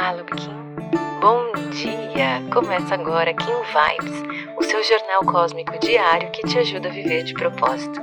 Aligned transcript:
Malubkin. 0.00 0.76
Bom 1.22 1.70
dia! 1.70 2.46
Começa 2.52 2.92
agora 2.92 3.32
Kim 3.32 3.46
Vibes, 3.46 4.54
o 4.58 4.62
seu 4.62 4.84
jornal 4.84 5.24
cósmico 5.24 5.78
diário 5.78 6.30
que 6.32 6.42
te 6.42 6.58
ajuda 6.58 6.90
a 6.90 6.92
viver 6.92 7.24
de 7.24 7.32
propósito. 7.32 7.98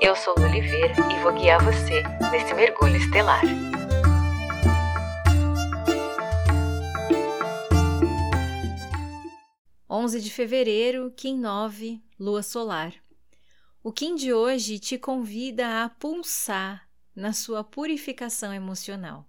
Eu 0.00 0.16
sou 0.16 0.34
Lu 0.38 0.44
Oliveira 0.44 0.94
e 1.12 1.22
vou 1.22 1.34
guiar 1.34 1.62
você 1.62 2.02
nesse 2.32 2.54
mergulho 2.54 2.96
estelar. 2.96 3.42
Onze 9.88 10.22
de 10.22 10.30
fevereiro, 10.30 11.12
Kim 11.14 11.38
9, 11.38 12.02
Lua 12.18 12.42
Solar. 12.42 12.94
O 13.82 13.92
Kim 13.92 14.14
de 14.14 14.32
hoje 14.32 14.78
te 14.78 14.96
convida 14.96 15.84
a 15.84 15.90
pulsar 15.90 16.88
na 17.14 17.34
sua 17.34 17.62
purificação 17.62 18.50
emocional. 18.50 19.26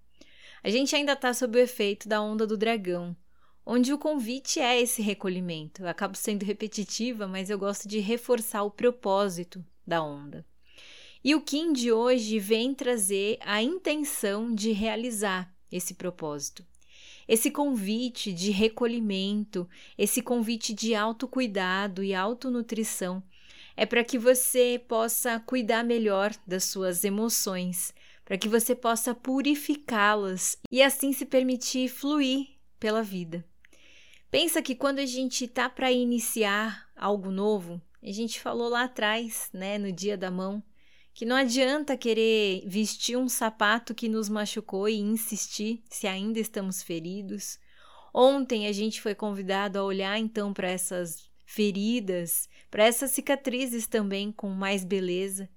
A 0.66 0.70
gente 0.72 0.96
ainda 0.96 1.14
está 1.14 1.32
sob 1.32 1.60
o 1.60 1.62
efeito 1.62 2.10
da 2.10 2.20
onda 2.20 2.48
do 2.48 2.58
dragão, 2.58 3.16
onde 3.64 3.94
o 3.94 4.00
convite 4.00 4.60
é 4.60 4.82
esse 4.82 5.00
recolhimento. 5.00 5.84
Eu 5.84 5.88
acabo 5.88 6.18
sendo 6.18 6.44
repetitiva, 6.44 7.28
mas 7.28 7.52
eu 7.52 7.60
gosto 7.60 7.88
de 7.88 8.00
reforçar 8.00 8.64
o 8.64 8.72
propósito 8.72 9.64
da 9.86 10.02
onda. 10.02 10.44
E 11.24 11.36
o 11.36 11.42
Kim 11.42 11.72
de 11.72 11.92
hoje 11.92 12.40
vem 12.40 12.74
trazer 12.74 13.38
a 13.42 13.62
intenção 13.62 14.56
de 14.56 14.72
realizar 14.72 15.54
esse 15.72 15.94
propósito. 15.94 16.66
Esse 17.28 17.52
convite 17.52 18.34
de 18.34 18.50
recolhimento, 18.50 19.70
esse 19.96 20.20
convite 20.20 20.74
de 20.74 20.96
autocuidado 20.96 22.04
e 22.04 22.16
autonutrição 22.16 23.22
é 23.78 23.86
para 23.86 24.04
que 24.04 24.18
você 24.18 24.82
possa 24.88 25.40
cuidar 25.42 25.84
melhor 25.84 26.34
das 26.48 26.64
suas 26.64 27.04
emoções, 27.04 27.94
para 28.26 28.38
que 28.38 28.50
você 28.50 28.76
possa 28.76 29.14
purificá-las 29.14 30.58
e 30.72 30.82
assim 30.82 31.14
se 31.14 31.26
permitir 31.26 31.88
fluir 31.88 32.48
pela 32.80 33.04
vida. 33.04 33.46
Pensa 34.32 34.62
que 34.62 34.76
quando 34.76 35.00
a 35.00 35.06
gente 35.06 35.48
tá 35.48 35.70
para 35.70 35.92
iniciar 35.92 36.90
algo 36.96 37.32
novo, 37.32 37.80
a 38.04 38.12
gente 38.12 38.40
falou 38.40 38.68
lá 38.68 38.84
atrás, 38.84 39.50
né, 39.54 39.78
no 39.78 39.92
dia 39.92 40.18
da 40.18 40.30
mão, 40.30 40.62
que 41.14 41.26
não 41.26 41.36
adianta 41.36 41.96
querer 41.96 42.64
vestir 42.68 43.16
um 43.16 43.30
sapato 43.30 43.96
que 43.96 44.10
nos 44.10 44.28
machucou 44.28 44.90
e 44.90 45.00
insistir 45.00 45.82
se 45.90 46.08
ainda 46.08 46.40
estamos 46.40 46.84
feridos. 46.84 47.58
Ontem 48.14 48.68
a 48.68 48.72
gente 48.74 49.02
foi 49.02 49.16
convidado 49.16 49.80
a 49.80 49.84
olhar 49.84 50.20
então 50.20 50.54
para 50.54 50.70
essas 50.70 51.30
feridas, 51.46 52.50
para 52.70 52.84
essas 52.84 53.12
cicatrizes 53.12 53.88
também 53.88 54.32
com 54.32 54.50
mais 54.50 54.84
beleza. 54.84 55.48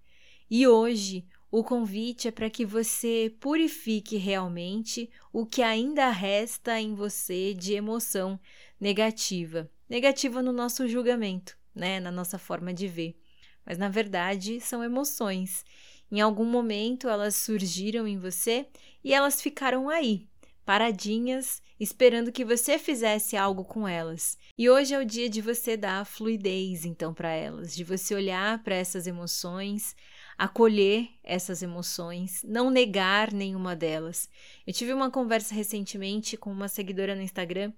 E 0.48 0.66
hoje 0.66 1.26
o 1.50 1.64
convite 1.64 2.28
é 2.28 2.30
para 2.30 2.50
que 2.50 2.64
você 2.64 3.34
purifique 3.40 4.16
realmente 4.16 5.10
o 5.32 5.46
que 5.46 5.62
ainda 5.62 6.10
resta 6.10 6.78
em 6.78 6.94
você 6.94 7.54
de 7.54 7.72
emoção 7.72 8.38
negativa. 8.78 9.70
Negativa 9.88 10.42
no 10.42 10.52
nosso 10.52 10.86
julgamento, 10.86 11.56
né? 11.74 12.00
Na 12.00 12.12
nossa 12.12 12.38
forma 12.38 12.74
de 12.74 12.86
ver. 12.86 13.18
Mas 13.64 13.78
na 13.78 13.88
verdade 13.88 14.60
são 14.60 14.84
emoções. 14.84 15.64
Em 16.12 16.20
algum 16.20 16.44
momento 16.44 17.08
elas 17.08 17.34
surgiram 17.36 18.06
em 18.06 18.18
você 18.18 18.66
e 19.02 19.14
elas 19.14 19.40
ficaram 19.40 19.88
aí, 19.88 20.28
paradinhas, 20.66 21.62
esperando 21.80 22.30
que 22.30 22.44
você 22.44 22.78
fizesse 22.78 23.38
algo 23.38 23.64
com 23.64 23.88
elas. 23.88 24.36
E 24.56 24.68
hoje 24.68 24.94
é 24.94 24.98
o 24.98 25.04
dia 25.04 25.30
de 25.30 25.40
você 25.40 25.78
dar 25.78 26.04
fluidez 26.04 26.84
então 26.84 27.14
para 27.14 27.30
elas, 27.30 27.74
de 27.74 27.84
você 27.84 28.14
olhar 28.14 28.62
para 28.62 28.74
essas 28.74 29.06
emoções, 29.06 29.96
acolher 30.38 31.08
essas 31.24 31.62
emoções, 31.62 32.44
não 32.44 32.70
negar 32.70 33.32
nenhuma 33.32 33.74
delas. 33.74 34.30
Eu 34.64 34.72
tive 34.72 34.92
uma 34.92 35.10
conversa 35.10 35.52
recentemente 35.52 36.36
com 36.36 36.52
uma 36.52 36.68
seguidora 36.68 37.16
no 37.16 37.22
Instagram 37.22 37.72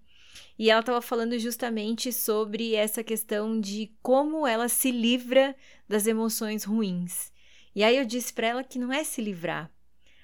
e 0.58 0.70
ela 0.70 0.80
estava 0.80 1.00
falando 1.00 1.38
justamente 1.38 2.12
sobre 2.12 2.74
essa 2.74 3.02
questão 3.02 3.58
de 3.58 3.90
como 4.02 4.46
ela 4.46 4.68
se 4.68 4.90
livra 4.90 5.56
das 5.88 6.06
emoções 6.06 6.62
ruins. 6.62 7.32
E 7.74 7.82
aí 7.82 7.96
eu 7.96 8.04
disse 8.04 8.32
para 8.32 8.48
ela 8.48 8.64
que 8.64 8.78
não 8.78 8.92
é 8.92 9.02
se 9.04 9.22
livrar. 9.22 9.72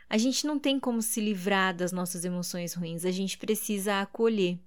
A 0.08 0.18
gente 0.18 0.46
não 0.46 0.58
tem 0.58 0.78
como 0.78 1.00
se 1.00 1.20
livrar 1.20 1.74
das 1.74 1.90
nossas 1.90 2.24
emoções 2.24 2.74
ruins, 2.74 3.04
a 3.04 3.10
gente 3.10 3.38
precisa 3.38 4.02
acolher. 4.02 4.58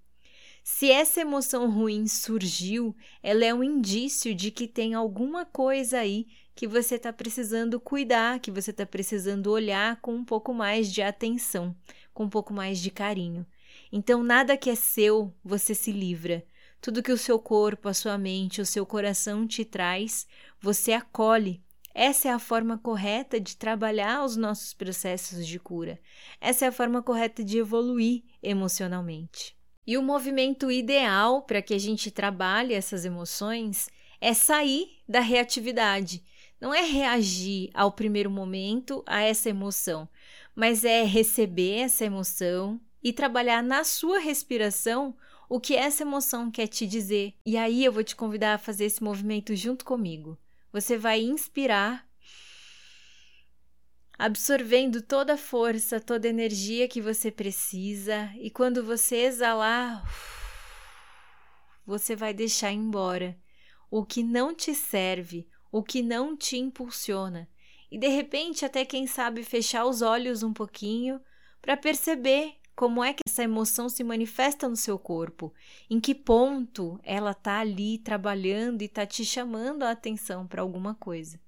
Se 0.72 0.90
essa 0.90 1.20
emoção 1.20 1.70
ruim 1.70 2.08
surgiu, 2.08 2.96
ela 3.24 3.44
é 3.44 3.54
um 3.54 3.64
indício 3.64 4.34
de 4.34 4.50
que 4.50 4.68
tem 4.68 4.94
alguma 4.94 5.44
coisa 5.44 5.98
aí 5.98 6.28
que 6.56 6.68
você 6.68 6.96
está 6.96 7.12
precisando 7.12 7.80
cuidar, 7.82 8.40
que 8.40 8.52
você 8.52 8.70
está 8.70 8.86
precisando 8.86 9.48
olhar 9.48 10.00
com 10.00 10.14
um 10.14 10.24
pouco 10.24 10.54
mais 10.54 10.90
de 10.94 11.02
atenção, 11.02 11.76
com 12.14 12.26
um 12.26 12.30
pouco 12.30 12.54
mais 12.54 12.80
de 12.80 12.92
carinho. 12.92 13.46
Então, 13.92 14.24
nada 14.24 14.56
que 14.56 14.70
é 14.70 14.76
seu, 14.76 15.34
você 15.44 15.74
se 15.74 15.92
livra. 15.92 16.46
Tudo 16.80 17.04
que 17.04 17.12
o 17.12 17.18
seu 17.18 17.40
corpo, 17.40 17.90
a 17.90 17.94
sua 17.94 18.18
mente, 18.18 18.62
o 18.62 18.66
seu 18.66 18.86
coração 18.86 19.46
te 19.48 19.66
traz, 19.66 20.28
você 20.62 20.94
acolhe. 20.94 21.62
Essa 21.94 22.30
é 22.30 22.32
a 22.32 22.40
forma 22.40 22.78
correta 22.78 23.38
de 23.40 23.58
trabalhar 23.58 24.24
os 24.24 24.38
nossos 24.38 24.74
processos 24.74 25.46
de 25.46 25.60
cura. 25.60 26.00
Essa 26.40 26.66
é 26.66 26.68
a 26.68 26.72
forma 26.72 27.02
correta 27.02 27.44
de 27.44 27.58
evoluir 27.58 28.24
emocionalmente. 28.42 29.59
E 29.86 29.98
o 29.98 30.04
movimento 30.04 30.72
ideal 30.72 31.42
para 31.42 31.62
que 31.62 31.74
a 31.74 31.78
gente 31.78 32.12
trabalhe 32.12 32.74
essas 32.74 33.06
emoções 33.06 33.90
é 34.22 34.34
sair 34.34 34.98
da 35.08 35.20
reatividade, 35.20 36.24
não 36.60 36.74
é 36.74 36.82
reagir 36.82 37.70
ao 37.74 37.92
primeiro 37.92 38.30
momento 38.30 39.04
a 39.06 39.22
essa 39.22 39.50
emoção, 39.50 40.08
mas 40.54 40.84
é 40.84 41.04
receber 41.04 41.80
essa 41.80 42.06
emoção 42.06 42.80
e 43.02 43.14
trabalhar 43.14 43.64
na 43.64 43.84
sua 43.84 44.20
respiração 44.20 45.16
o 45.48 45.60
que 45.60 45.76
essa 45.76 46.04
emoção 46.04 46.52
quer 46.52 46.68
te 46.68 46.86
dizer. 46.86 47.34
E 47.46 47.58
aí 47.58 47.84
eu 47.84 47.92
vou 47.92 48.04
te 48.04 48.16
convidar 48.16 48.54
a 48.56 48.60
fazer 48.60 48.86
esse 48.86 49.02
movimento 49.02 49.56
junto 49.56 49.86
comigo. 49.86 50.38
Você 50.72 50.98
vai 50.98 51.22
inspirar, 51.22 52.08
absorvendo 54.20 55.02
toda 55.02 55.36
a 55.36 55.38
força, 55.38 55.98
toda 55.98 56.28
a 56.28 56.30
energia 56.30 56.90
que 56.90 57.02
você 57.02 57.32
precisa, 57.32 58.30
e 58.38 58.52
quando 58.52 58.84
você 58.84 59.16
exalar, 59.16 60.04
você 61.86 62.18
vai 62.18 62.34
deixar 62.34 62.74
embora 62.74 63.40
o 63.90 64.06
que 64.06 64.22
não 64.22 64.54
te 64.54 64.76
serve, 64.76 65.48
o 65.72 65.82
que 65.82 66.02
não 66.02 66.36
te 66.36 66.58
impulsiona, 66.58 67.48
e 67.90 67.98
de 67.98 68.10
repente 68.10 68.66
até 68.66 68.84
quem 68.84 69.08
sabe 69.08 69.42
fechar 69.42 69.86
os 69.86 70.02
olhos 70.02 70.44
um 70.44 70.52
pouquinho 70.52 71.22
para 71.62 71.78
perceber 71.78 72.56
como 72.76 73.02
é 73.02 73.14
que 73.14 73.24
essa 73.26 73.44
emoção 73.44 73.88
se 73.88 74.04
manifesta 74.04 74.68
no 74.68 74.76
seu 74.76 75.00
corpo, 75.00 75.54
em 75.90 75.98
que 75.98 76.14
ponto 76.14 77.00
ela 77.04 77.32
está 77.32 77.60
ali 77.60 77.98
trabalhando 77.98 78.82
e 78.82 78.86
está 78.86 79.06
te 79.06 79.24
chamando 79.24 79.84
a 79.84 79.92
atenção 79.92 80.46
para 80.46 80.62
alguma 80.62 80.94
coisa. 80.94 81.40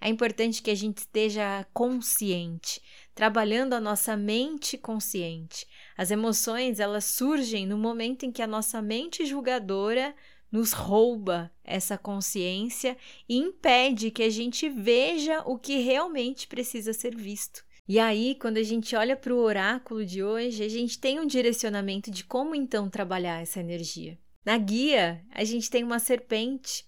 É 0.00 0.08
importante 0.08 0.62
que 0.62 0.70
a 0.70 0.74
gente 0.74 0.98
esteja 0.98 1.66
consciente, 1.72 2.80
trabalhando 3.14 3.72
a 3.72 3.80
nossa 3.80 4.16
mente 4.16 4.78
consciente. 4.78 5.66
As 5.96 6.10
emoções, 6.10 6.78
elas 6.78 7.04
surgem 7.04 7.66
no 7.66 7.76
momento 7.76 8.24
em 8.24 8.30
que 8.30 8.42
a 8.42 8.46
nossa 8.46 8.80
mente 8.80 9.26
julgadora 9.26 10.14
nos 10.50 10.72
rouba 10.72 11.50
essa 11.64 11.98
consciência 11.98 12.96
e 13.28 13.36
impede 13.36 14.10
que 14.10 14.22
a 14.22 14.30
gente 14.30 14.68
veja 14.68 15.42
o 15.44 15.58
que 15.58 15.78
realmente 15.80 16.46
precisa 16.46 16.92
ser 16.92 17.14
visto. 17.14 17.64
E 17.86 17.98
aí, 17.98 18.34
quando 18.34 18.58
a 18.58 18.62
gente 18.62 18.94
olha 18.94 19.16
para 19.16 19.34
o 19.34 19.38
oráculo 19.38 20.04
de 20.04 20.22
hoje, 20.22 20.62
a 20.62 20.68
gente 20.68 20.98
tem 20.98 21.18
um 21.18 21.26
direcionamento 21.26 22.10
de 22.10 22.22
como 22.22 22.54
então 22.54 22.88
trabalhar 22.88 23.40
essa 23.40 23.60
energia. 23.60 24.18
Na 24.44 24.56
guia, 24.56 25.22
a 25.30 25.44
gente 25.44 25.68
tem 25.68 25.82
uma 25.84 25.98
serpente 25.98 26.84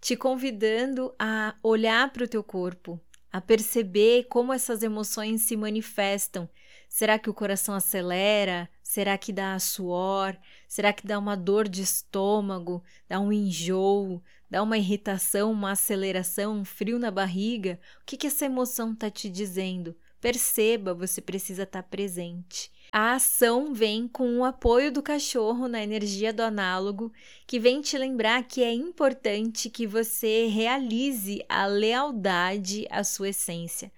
te 0.00 0.16
convidando 0.16 1.14
a 1.18 1.54
olhar 1.62 2.12
para 2.12 2.24
o 2.24 2.28
teu 2.28 2.42
corpo, 2.42 3.00
a 3.32 3.40
perceber 3.40 4.24
como 4.24 4.52
essas 4.52 4.82
emoções 4.82 5.42
se 5.42 5.56
manifestam. 5.56 6.48
Será 6.88 7.18
que 7.18 7.28
o 7.28 7.34
coração 7.34 7.74
acelera? 7.74 8.68
Será 8.82 9.18
que 9.18 9.32
dá 9.32 9.58
suor? 9.58 10.36
Será 10.66 10.92
que 10.92 11.06
dá 11.06 11.18
uma 11.18 11.36
dor 11.36 11.68
de 11.68 11.82
estômago? 11.82 12.82
Dá 13.08 13.20
um 13.20 13.32
enjoo? 13.32 14.22
Dá 14.50 14.62
uma 14.62 14.78
irritação, 14.78 15.52
uma 15.52 15.72
aceleração, 15.72 16.60
um 16.60 16.64
frio 16.64 16.98
na 16.98 17.10
barriga? 17.10 17.78
O 18.00 18.06
que, 18.06 18.16
que 18.16 18.26
essa 18.26 18.46
emoção 18.46 18.92
está 18.92 19.10
te 19.10 19.28
dizendo? 19.28 19.94
Perceba, 20.20 20.92
você 20.92 21.20
precisa 21.20 21.62
estar 21.62 21.82
tá 21.82 21.88
presente. 21.88 22.70
A 22.90 23.14
ação 23.14 23.74
vem 23.74 24.08
com 24.08 24.38
o 24.38 24.44
apoio 24.44 24.90
do 24.90 25.02
cachorro 25.02 25.68
na 25.68 25.82
energia 25.82 26.32
do 26.32 26.42
análogo, 26.42 27.12
que 27.46 27.60
vem 27.60 27.80
te 27.80 27.96
lembrar 27.98 28.42
que 28.44 28.62
é 28.62 28.72
importante 28.72 29.68
que 29.68 29.86
você 29.86 30.46
realize 30.46 31.44
a 31.48 31.66
lealdade 31.66 32.86
à 32.90 33.04
sua 33.04 33.28
essência. 33.28 33.92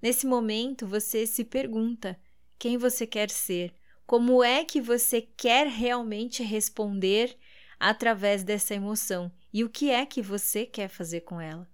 Nesse 0.00 0.26
momento, 0.26 0.86
você 0.86 1.26
se 1.26 1.44
pergunta 1.44 2.18
quem 2.58 2.78
você 2.78 3.06
quer 3.06 3.28
ser, 3.28 3.74
como 4.06 4.42
é 4.42 4.64
que 4.64 4.80
você 4.80 5.20
quer 5.20 5.66
realmente 5.66 6.42
responder 6.42 7.36
através 7.78 8.44
dessa 8.44 8.74
emoção 8.74 9.30
e 9.52 9.64
o 9.64 9.68
que 9.68 9.90
é 9.90 10.06
que 10.06 10.22
você 10.22 10.64
quer 10.64 10.88
fazer 10.88 11.22
com 11.22 11.40
ela. 11.40 11.68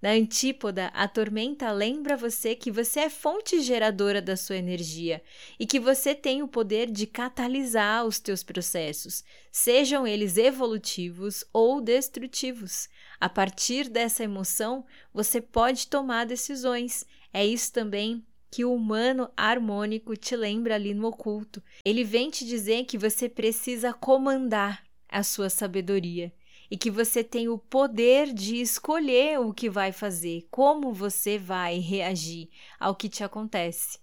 Na 0.00 0.12
antípoda, 0.12 0.86
a 0.94 1.06
tormenta 1.06 1.70
lembra 1.70 2.16
você 2.16 2.54
que 2.54 2.70
você 2.70 3.00
é 3.00 3.10
fonte 3.10 3.60
geradora 3.60 4.22
da 4.22 4.34
sua 4.34 4.56
energia 4.56 5.22
e 5.58 5.66
que 5.66 5.78
você 5.78 6.14
tem 6.14 6.42
o 6.42 6.48
poder 6.48 6.90
de 6.90 7.06
catalisar 7.06 8.06
os 8.06 8.18
teus 8.18 8.42
processos, 8.42 9.22
sejam 9.52 10.06
eles 10.06 10.38
evolutivos 10.38 11.44
ou 11.52 11.82
destrutivos. 11.82 12.88
A 13.20 13.28
partir 13.28 13.90
dessa 13.90 14.24
emoção, 14.24 14.86
você 15.12 15.38
pode 15.38 15.86
tomar 15.86 16.24
decisões. 16.24 17.04
É 17.30 17.44
isso 17.44 17.70
também 17.70 18.24
que 18.50 18.64
o 18.64 18.74
humano 18.74 19.30
harmônico 19.36 20.16
te 20.16 20.34
lembra 20.34 20.76
ali 20.76 20.94
no 20.94 21.08
oculto. 21.08 21.62
Ele 21.84 22.04
vem 22.04 22.30
te 22.30 22.46
dizer 22.46 22.84
que 22.84 22.96
você 22.96 23.28
precisa 23.28 23.92
comandar 23.92 24.82
a 25.10 25.22
sua 25.22 25.50
sabedoria 25.50 26.32
e 26.70 26.76
que 26.76 26.90
você 26.90 27.24
tem 27.24 27.48
o 27.48 27.58
poder 27.58 28.32
de 28.32 28.60
escolher 28.60 29.40
o 29.40 29.52
que 29.52 29.68
vai 29.68 29.90
fazer, 29.90 30.46
como 30.50 30.92
você 30.92 31.36
vai 31.36 31.78
reagir 31.78 32.48
ao 32.78 32.94
que 32.94 33.08
te 33.08 33.24
acontece. 33.24 33.98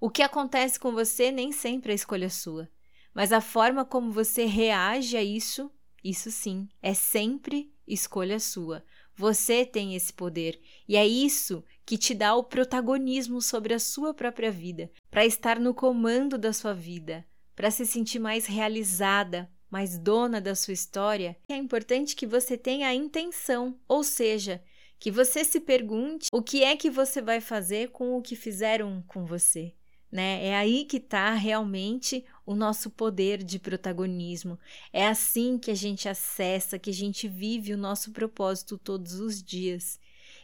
O 0.00 0.08
que 0.08 0.22
acontece 0.22 0.80
com 0.80 0.92
você 0.92 1.30
nem 1.30 1.52
sempre 1.52 1.92
é 1.92 1.94
escolha 1.94 2.30
sua, 2.30 2.68
mas 3.14 3.32
a 3.32 3.40
forma 3.40 3.84
como 3.84 4.12
você 4.12 4.44
reage 4.46 5.16
a 5.16 5.22
isso, 5.22 5.70
isso 6.02 6.30
sim, 6.30 6.68
é 6.82 6.94
sempre 6.94 7.72
escolha 7.86 8.38
sua. 8.40 8.84
Você 9.14 9.64
tem 9.64 9.94
esse 9.94 10.12
poder 10.12 10.60
e 10.86 10.96
é 10.96 11.06
isso 11.06 11.64
que 11.86 11.96
te 11.96 12.12
dá 12.12 12.34
o 12.34 12.44
protagonismo 12.44 13.40
sobre 13.40 13.72
a 13.72 13.78
sua 13.78 14.12
própria 14.12 14.50
vida, 14.50 14.90
para 15.10 15.24
estar 15.24 15.58
no 15.58 15.72
comando 15.72 16.36
da 16.36 16.52
sua 16.52 16.74
vida, 16.74 17.26
para 17.54 17.70
se 17.70 17.86
sentir 17.86 18.18
mais 18.18 18.44
realizada, 18.44 19.50
mais 19.76 19.98
dona 19.98 20.40
da 20.40 20.54
sua 20.54 20.72
história, 20.72 21.36
é 21.46 21.54
importante 21.54 22.16
que 22.16 22.26
você 22.26 22.56
tenha 22.56 22.88
a 22.88 22.94
intenção, 22.94 23.78
ou 23.86 24.02
seja, 24.02 24.62
que 24.98 25.10
você 25.10 25.44
se 25.44 25.60
pergunte 25.60 26.28
o 26.32 26.40
que 26.42 26.64
é 26.64 26.74
que 26.74 26.88
você 26.88 27.20
vai 27.20 27.42
fazer 27.42 27.90
com 27.90 28.16
o 28.16 28.22
que 28.22 28.34
fizeram 28.34 29.04
com 29.06 29.26
você. 29.26 29.74
Né? 30.10 30.46
É 30.46 30.56
aí 30.56 30.86
que 30.86 30.96
está 30.96 31.34
realmente 31.34 32.24
o 32.46 32.54
nosso 32.54 32.88
poder 32.88 33.44
de 33.44 33.58
protagonismo. 33.58 34.58
É 34.90 35.06
assim 35.06 35.58
que 35.58 35.70
a 35.70 35.74
gente 35.74 36.08
acessa, 36.08 36.78
que 36.78 36.88
a 36.88 36.94
gente 36.94 37.28
vive 37.28 37.74
o 37.74 37.78
nosso 37.78 38.12
propósito 38.12 38.78
todos 38.78 39.20
os 39.20 39.42
dias. 39.42 40.00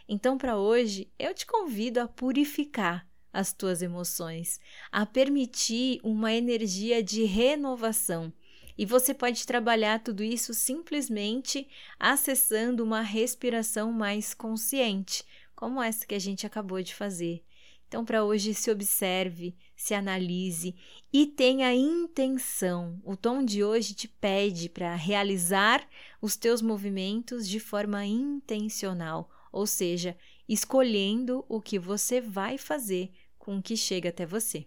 Então, 0.07 0.37
para 0.37 0.59
hoje, 0.59 1.11
eu 1.19 1.33
te 1.33 1.47
convido 1.47 2.01
a 2.01 2.07
purificar 2.07 3.09
as 3.33 3.51
tuas 3.51 3.81
emoções, 3.81 4.61
a 4.91 5.07
permitir 5.07 6.01
uma 6.05 6.35
energia 6.35 7.03
de 7.03 7.25
renovação 7.25 8.31
e 8.77 8.87
você 8.87 9.13
pode 9.13 9.47
trabalhar 9.47 10.03
tudo 10.03 10.23
isso 10.23 10.55
simplesmente 10.55 11.69
acessando 11.99 12.83
uma 12.83 13.01
respiração 13.01 13.93
mais 13.93 14.35
consciente, 14.35 15.25
como 15.55 15.83
essa 15.83 16.07
que 16.07 16.15
a 16.15 16.19
gente 16.19 16.47
acabou 16.47 16.83
de 16.83 16.95
fazer. 16.95 17.45
Então, 17.93 18.07
para 18.07 18.25
hoje, 18.25 18.55
se 18.55 18.71
observe, 18.71 19.55
se 19.77 19.93
analise 19.93 20.75
e 21.13 21.27
tenha 21.27 21.75
intenção. 21.75 22.99
O 23.05 23.15
tom 23.15 23.45
de 23.45 23.63
hoje 23.63 23.93
te 23.93 24.09
pede 24.09 24.71
para 24.71 24.95
realizar 24.95 25.87
os 26.19 26.35
teus 26.35 26.63
movimentos 26.63 27.47
de 27.47 27.61
forma 27.61 28.07
intencional, 28.07 29.29
ou 29.53 29.67
seja, 29.67 30.17
escolhendo 30.49 31.45
o 31.51 31.61
que 31.61 31.79
você 31.79 32.19
vai 32.19 32.57
fazer 32.57 33.13
com 33.39 33.59
o 33.59 33.63
que 33.63 33.77
chega 33.77 34.09
até 34.09 34.25
você. 34.25 34.67